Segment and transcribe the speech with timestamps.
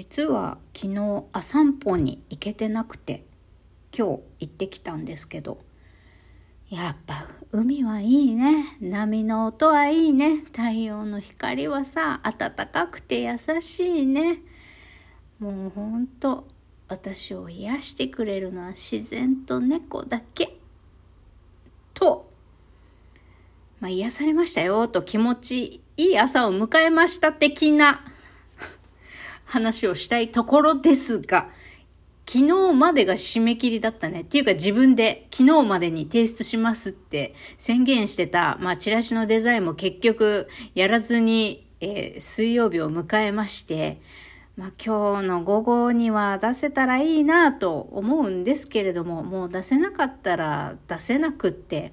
[0.00, 3.26] 実は昨日あ散歩に行けてなくて
[3.94, 5.58] 今日行ってきたんですけど
[6.70, 8.78] やっぱ海はいいね。
[8.80, 10.36] 波の音はいいね。
[10.38, 14.38] 太陽の光はさ暖かくて優しいね。
[15.38, 16.48] もうほんと
[16.88, 20.56] 私を癒してくれるのは自然と猫だけ。
[21.92, 22.32] と
[23.80, 28.02] まあ癒されましたよと気持ちいい朝を迎えました的な
[29.50, 31.50] 話をしたいところですが、
[32.24, 34.20] 昨日までが締め切りだったね。
[34.20, 44.00] っていうか自分で昨日までに提出しますって宣言してた、まあチラシのデザインも結局やらずに、えー、水曜日を迎えまして、
[44.56, 51.92] まあ今日の午後には出せたらいいなと思うんですけれども、もう出せなかったら出せなくって、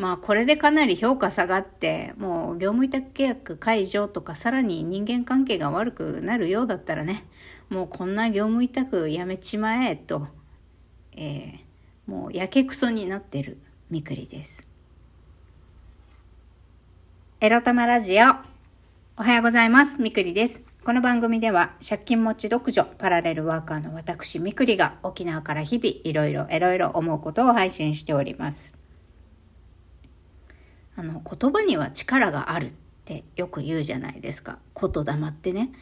[0.00, 7.26] まあこれでかなり評価下がってもう業務委託契約解除とかさらに人間関係が悪くなるようだったらね
[7.68, 10.26] もうこんな業務委託やめちまえと、
[11.12, 13.58] えー、もうやけくそになってる
[13.90, 14.66] みくりです。
[17.40, 18.24] エロ玉ラジオ
[19.18, 20.00] おはようございます。
[20.00, 20.64] みくりです。
[20.82, 28.79] この番組では借金持ち独女パラレルワーカーの私みくりが沖縄から日々いろいろいろいろ思うことを配信しております。
[31.00, 32.72] あの言葉には力があるっ
[33.06, 34.58] てよく言うじゃないですか。
[34.78, 35.72] 言霊ってね。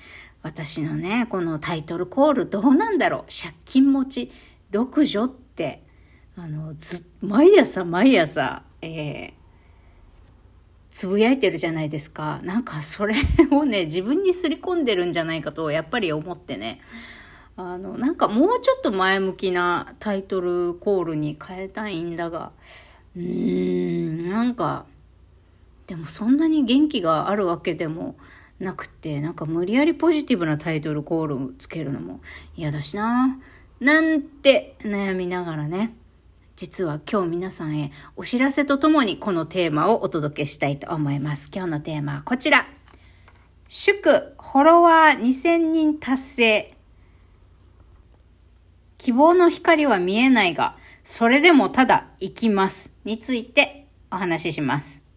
[0.43, 3.21] 私のねこのタイトルコールどうなんだろう。
[3.29, 4.31] 借金持ち
[4.71, 5.83] 独女って
[6.37, 9.33] あのず毎朝毎朝、えー、
[10.91, 12.39] つぶやいてるじゃないですか。
[12.45, 13.17] なんかそれ
[13.51, 16.81] をね自分にすり込んでるんじゃないかとやっぱり思ってね。
[17.57, 22.53] あのなんかもうちょっと前向きなタイトルコールに変えたいんだが
[23.17, 23.23] うー
[24.27, 24.87] んなんか
[25.89, 28.14] でもそんなに元気があるわけでも
[28.61, 32.20] なくて、なんか無理やりポジティブなタイトルコールをつけるのも
[32.55, 33.39] 嫌だしな。
[33.81, 35.94] なんて悩みながらね、
[36.56, 41.50] 実は今日皆さんへお知らせとともにこのテーマをお届けしたいと思います。
[41.54, 42.69] 今日のテーマはこちら。
[43.66, 46.75] 祝、フォロワー2000人達成。
[48.98, 52.93] 希望の光は見えないが、それでもただ生きます。
[53.04, 55.08] についてお話しします。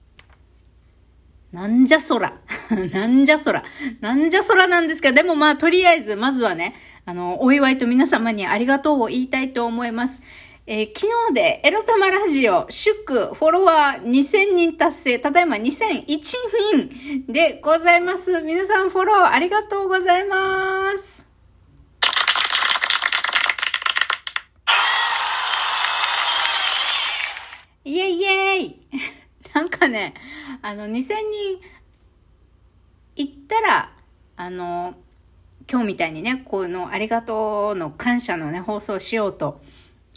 [1.51, 2.34] なんじゃそら。
[2.94, 3.63] なんじゃそら。
[4.00, 6.75] なんじゃそらなんですけど、でもまあ、とりあえず、まずはね、
[7.06, 10.22] あの、お祝いと皆様にありがとうを言いたいと思います。
[10.67, 18.41] えー、昨日でエロ玉ラジオ祝フォロワー2000人達成、ただいま2001人でございます。
[18.41, 21.25] 皆さんフォローありがとうございます。
[27.84, 29.20] イェイイェイ
[29.53, 30.13] なんかね、
[30.62, 31.16] あの、2000人
[33.16, 33.94] 行ったら、
[34.38, 34.95] あの、
[35.69, 39.61] 今日みたいにね、このありがとうの感謝のね、放送しようと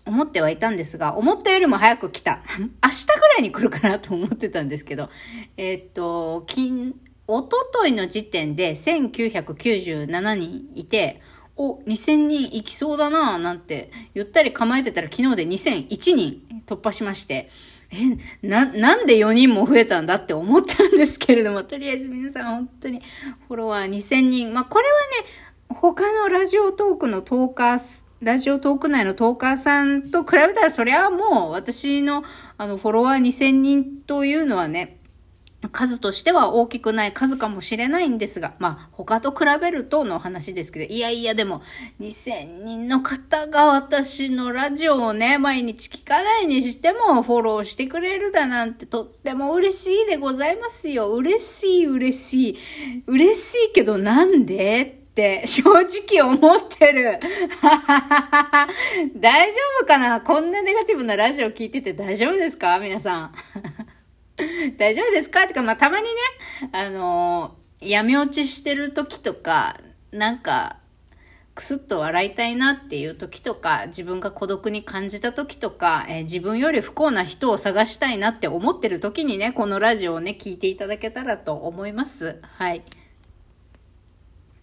[0.06, 2.42] 思ってはいたんですが、思ったよりも早く来た。
[2.58, 5.10] 明日ぐらいに来るかなと思ってたんですけど、
[5.56, 6.94] えー、っと、金、
[7.26, 11.20] おとといの時点で1997人いて、
[11.56, 17.48] お、2000人行きそうだなぁなんて言ったり構えてたら昨日で2001人突破しまして、
[17.90, 23.02] え、な、なんで4人も増えたんだって思ったんですけれども、とりあえず皆さん本当に
[23.48, 24.54] フォロワー2000人。
[24.54, 25.28] まあ、これはね、
[25.68, 32.24] 他のラジオトークのトーカー、ラジオトーク内のトーカーさんと比べたら、そりゃもう私の
[32.56, 34.98] あのフォロワー2000人というのはね、
[35.68, 41.62] 数としては大きくない数かもしれないんですが、まあ他と比べるとの話ですけど、いやいやでも
[42.00, 51.12] 2000人の方が私のラジオをね、毎日聞かないにしてもフォローしてくれるだなんてとっても嬉しいでございますよ。
[51.12, 52.58] 嬉しい嬉しい。
[53.06, 57.20] 嬉しいけどなんでって正直思ってる。
[59.16, 60.20] 大丈夫かな？
[60.20, 62.78] こんなネガティブなラジオ聞いてて大丈夫ですか？
[62.80, 63.32] 皆さん。
[64.78, 65.44] 大丈夫ですか？
[65.44, 66.10] ってか、まあ、たまにね、
[66.72, 69.80] あのー、闇落ちしてる時とか、
[70.12, 70.78] なんか、
[71.54, 82.40] くすっと笑いたいなっていう時とか、自分が孤独に感じた時とか、えー、自分より不幸な人を探したいなって思ってる時にね、このラジオをね、聞いていただけたらと思います。
[82.42, 82.82] はい。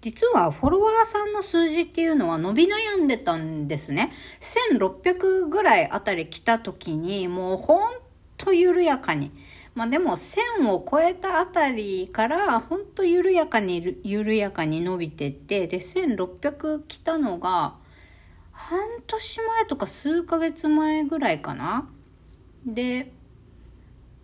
[0.02, 4.12] 実はフォロワーさんの数字っていうのは伸び悩んでたんですね。
[4.42, 7.94] 1600ぐらいあたり来た時に、もうほん
[8.36, 9.32] と緩やかに、
[9.74, 17.76] まあでも1000を超えたあたりからほんと緩やかに緩やかに伸びてって、で1600来たのが
[18.52, 21.90] 半年前とか数ヶ月前ぐらいかな。
[22.66, 23.12] で、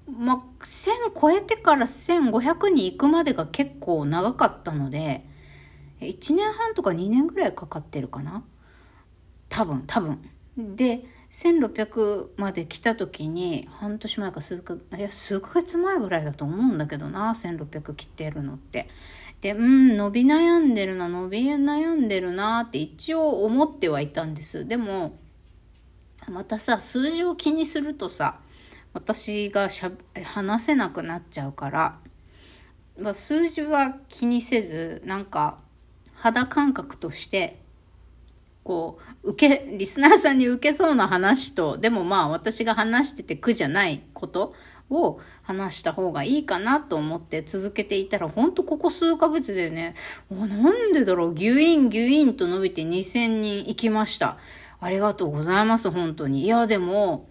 [0.08, 0.90] まあ1000
[1.20, 5.26] 超えてから1500に行くまでが結構長かったので、
[6.02, 8.44] 1年半とか2年ぐらいかかってるかな
[9.50, 18.88] 多分多分で1600まで来た時に半年前か数かいや数ヶ月前ぐらいだと思うんだけどな1600切ってるのって。
[19.42, 24.68] でうん伸び悩んでるな伸び悩んでるなって一応思ってはいたんです。
[24.68, 25.16] でも
[26.28, 28.40] またさ数字を気にするとさ
[28.94, 29.92] 私がしゃ
[30.24, 32.00] 話せなくなっちゃうから、
[33.00, 35.60] まあ、数字は気にせずなんか
[36.16, 37.60] 肌感覚として
[38.68, 44.54] こう受けリスナーさんに受けそうな話とでもまあ私が話してて苦じゃないこと
[44.90, 49.96] を話した方がいいかなと思って続けていたらほんとここ数ヶ月でね
[50.30, 54.38] なんでだろうギュインギュインと伸びて2000人行きました
[54.82, 57.30] ありがとうございます本当にいやでも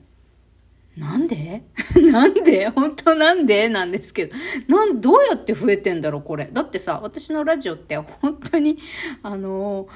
[0.97, 1.63] なんで？
[2.11, 2.71] なんで？
[2.71, 4.35] 本当なんでなんですけど。
[4.67, 6.49] なん、どうやって増えてんだろうこれ。
[6.51, 8.79] だってさ、私のラジオって本当に、
[9.23, 9.89] あの、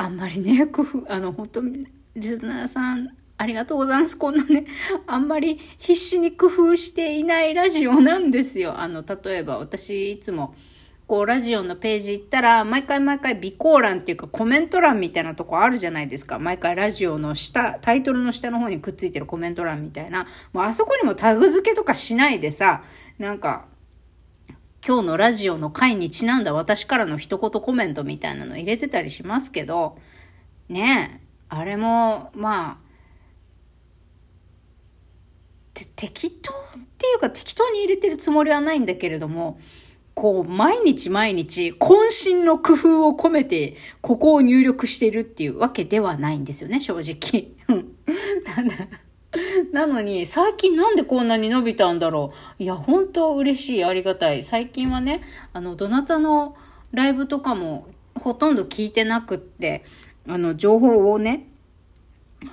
[0.00, 4.16] あんまりね、 工夫、あの、本当リスナーさん、ありがとうございます。
[4.16, 4.64] こんなね、
[5.06, 8.80] あんまり必死に工夫していないラジオなんですよ。
[8.80, 10.54] あの、例えば私いつも、
[11.06, 16.38] こう、ラジオのページ行ったら、毎回毎回備考欄っていうかコメント欄みたいなとこあるじゃないですか。
[16.38, 20.26] 毎回ラジオの下、タイトルの下の方にくっついてるコメント欄みたいな。
[20.54, 22.84] もうあそこにもタグ付けとかしないでさ、
[23.18, 23.66] なんか、
[24.86, 29.98] 今日のラジオの回にちなんだ私からの一言コメントみたいなの入れてたりしますけど、
[30.68, 32.90] ねえ、あれも、まあ、
[35.96, 36.54] 適当っ
[36.98, 39.60] ていうか適当に入れてるつもりはないんだけれども、
[40.14, 47.48] こう、毎日毎日、渾身の工夫を込めて、ここを入力してるっていうわけではないんですよね、正直。
[47.68, 48.86] な
[49.72, 52.62] なのに、最近なんでこんなに伸びたんだろう。
[52.62, 54.42] いや、本当嬉しい、ありがたい。
[54.42, 55.22] 最近はね、
[55.52, 56.56] あの、どなたの
[56.92, 59.84] ライブとかもほとんど聞いてなくって、
[60.28, 61.46] あの、情報をね、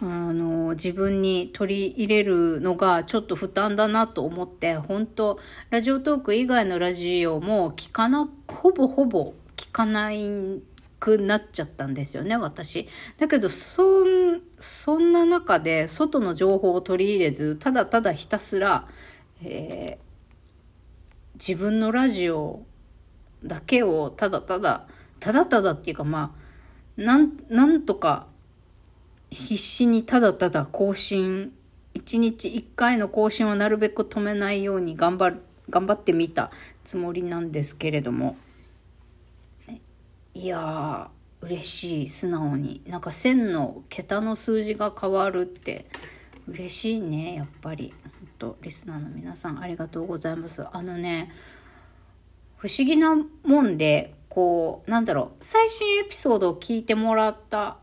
[0.01, 5.39] あの、自分に取り入れるのがちょっと負担だなと思って、本当
[5.71, 10.30] ラジオトーク以外のラジオも聞かな、ほぼほぼ聞かない
[10.99, 12.88] くなっちゃったんですよね、私。
[13.17, 18.88] だけど、そん、そんな中で外の情報を取り入れず、ただただひたすら、
[19.44, 22.63] えー、自分のラジオ
[23.44, 24.88] だけをただただ、
[25.19, 28.27] ただただっていうかまあ、なん、とか
[29.29, 31.53] 必死にただただ更新、
[31.94, 36.51] 一日一回の更新はなるべく止めないように頑張る、頑張ってみた
[36.83, 38.35] つもりなんですけれども、
[40.38, 42.84] いやー、嬉しい、素直に。
[42.86, 45.88] なんか1000の桁の数字が変わるって
[46.48, 47.92] 嬉しいね、やっぱり。
[48.38, 50.63] と、リスナーの皆さんありがとうございます。
[50.72, 51.31] あのね、
[52.57, 57.78] 不思議なもんで、こう、なんだろう、最新エピソードを聞いてもらった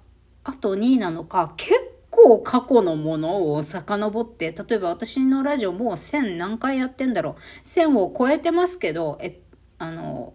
[0.45, 1.75] 後になのか、結
[2.09, 7.67] 構過去のものを遡って、例えば私のラジオもう1000何回やってんだろう。
[7.67, 9.41] 1000を超えてますけど、え、
[9.79, 10.35] あの、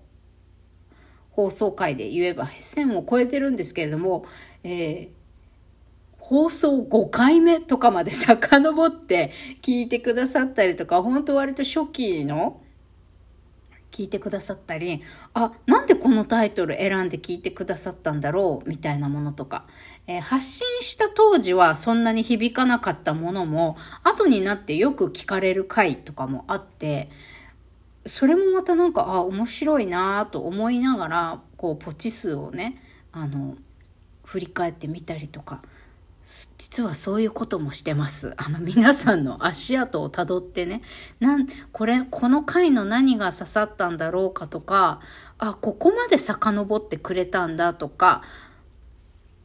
[1.40, 4.26] 放送回で言えば1000を超えてるんですけれども、
[4.66, 5.10] えー、
[6.18, 9.32] 放送5回目とかまで遡って
[9.62, 12.62] 聞いてくださったりとか、本当割と初期の
[13.90, 15.02] 聞いてくださったり、
[15.34, 19.66] あ、なんでこのタイトル選んで聞いてくださったんだろうみたいなものとか、
[20.08, 27.10] えー、発信した当時はそんなに響かなかったものも、後になってよく聞かれる回とかもあって、
[28.06, 33.58] それもまたなんか、あ、面白いなと思いながら、こう、ポチ数をね、あの、
[34.24, 35.62] 振り返ってみたりとか、
[36.58, 38.34] 実はそういうこともしてます。
[38.38, 40.84] あの皆さんの足跡をたどってね、
[41.20, 45.00] なん、これ、この回の何が刺さったんだろうかとか、
[45.40, 48.24] あ、ここまで遡ってくれたんだとか、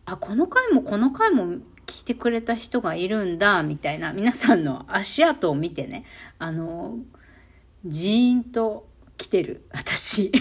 [0.05, 1.55] あ、この回もこの回も
[1.87, 6.05] 聞いてくれた人がいるんだ、みたいな、皆さんの足跡を見てね、
[6.39, 6.99] あの、
[7.85, 8.87] ジーンと
[9.17, 10.33] 来てる、私。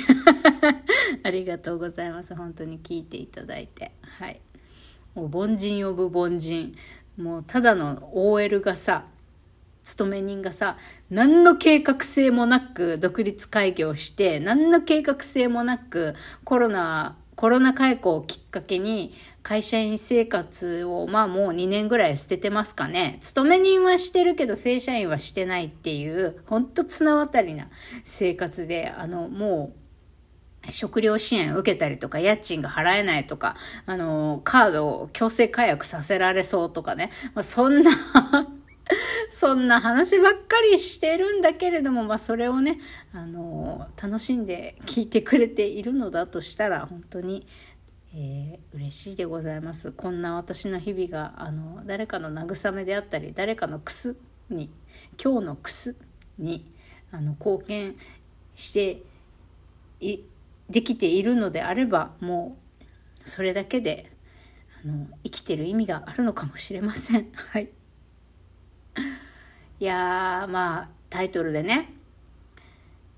[1.24, 2.36] ありがとうございます。
[2.36, 3.92] 本当に聞いていただいて。
[4.02, 4.40] はい。
[5.16, 6.76] もう凡人呼ぶ凡人
[7.18, 9.06] もうただの OL がさ
[9.84, 10.78] 勤め人がさ
[11.10, 23.18] 何の計画性もなく独立開業して何の計画性もなくコロナコロナ解雇をきっかけに会社員生活をまあもう2年ぐらい捨ててますかね。
[23.20, 27.68] 勤め人はしてるけど正社員はしてないっていう、ほんと綱渡りな
[28.06, 29.84] 生活で、あのもう
[30.72, 37.12] 食料支援受けたりとか、家賃が払えないとか、あの、カードを強制解約させられそうとかね。
[37.34, 37.92] まあ、そんな
[39.30, 42.80] そんな話ばっかりしてるんだけれども、まあそれをね、
[43.14, 47.48] あの、楽しんで聞いてくれているのだとしたら、本当に、
[48.16, 49.92] えー、嬉しいでございます。
[49.92, 54.16] こんな私の日々が、あの、誰かの慰めであったり、誰かのクス
[54.50, 54.70] に、
[55.22, 55.96] 今日のクス
[56.38, 56.72] に、
[57.12, 57.96] あの、貢献
[58.56, 59.02] して
[60.00, 60.20] い、
[60.70, 62.56] できているのであれば、も
[63.26, 64.12] う、それだけで、
[64.84, 67.32] あの、生きてる意味があるのかもしれません。
[67.34, 67.70] はい。
[69.80, 71.92] いやー、まあ、タイトルでね、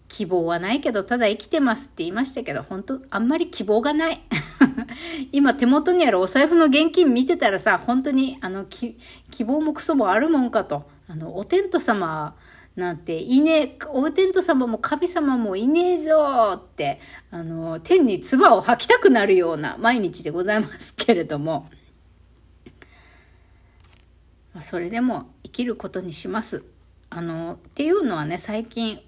[0.07, 4.21] 希望はないけど、ただ生きてますって言いましたけど、本当あんまり希望がない。
[5.35, 8.95] 今手元にあるお財布の現金見てたらさ、本当に、あの、希
[9.43, 10.89] 望もクソもあるもんかと。
[11.09, 12.37] あの、お天道様
[12.77, 17.01] なんていねえ、お天道様も神様もいねえぞって、
[17.31, 21.67] あの、天に唾を吐きたくなるような毎日でございますけれども、
[24.61, 26.63] それでも生きることにします。
[27.09, 29.01] あの、っていうのはね、最近、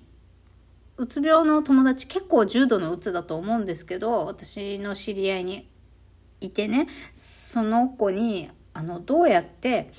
[0.97, 5.69] うつ病の友達結構重度のうつだと思うんですけど、私の知り合いに
[6.41, 9.91] いてね、その子に、あの、どうやって、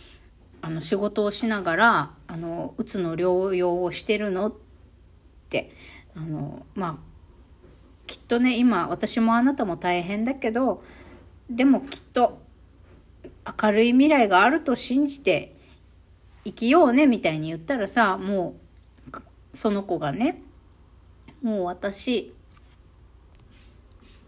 [0.62, 4.54] あの、仕事をしながら、あの、うつの療養をしてるのっ
[5.50, 5.71] て、
[6.14, 6.97] あの、まあ、
[8.07, 10.83] きっとね、今、私もあなたも大変だけど、
[11.50, 12.40] でもきっと
[13.62, 15.57] 明るい未来があると信じて
[16.45, 18.57] 生きようねみたいに言ったらさも
[19.11, 20.42] うその子がね
[21.42, 22.25] もう私っ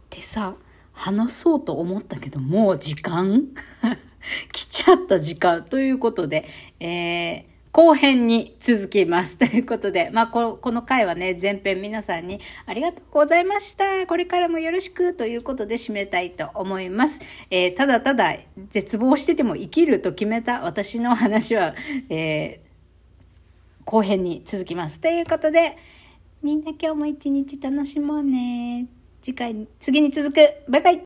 [0.09, 0.55] てさ
[1.01, 3.49] 話そうと思ったけどもう時間？
[4.53, 6.47] 来ちゃった時間ということで、
[6.79, 9.39] えー後編に続きます。
[9.39, 14.09] ということで、まあこ、この回はね、前編皆さんにありがとうございました。
[14.09, 17.21] これからもよろしくということで締めたいと思います。
[17.49, 18.37] えー、ただただ
[18.71, 21.77] 絶望してても生きると決めた私の話は、
[22.09, 25.01] えー、後編に続きます。
[25.01, 25.77] ということで、
[26.43, 29.00] みんな今日も一日楽しもうね。
[29.23, 30.39] 次回、次に続く。
[30.69, 30.99] バイバイ